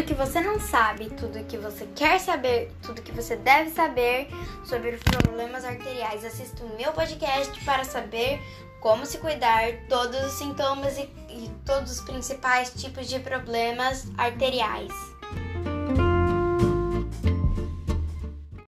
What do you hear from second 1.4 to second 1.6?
que